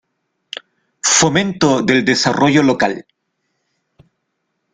[1.03, 3.05] Fomento del desarrollo local.